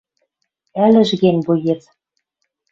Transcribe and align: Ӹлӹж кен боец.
Ӹлӹж 0.85 1.09
кен 1.21 1.35
боец. 1.45 1.83